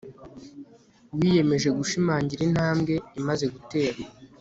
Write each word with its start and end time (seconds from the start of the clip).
wiyemeje 1.17 1.69
gushimangira 1.77 2.41
intambwe 2.47 2.93
imaze 3.19 3.45
guterwa 3.53 4.05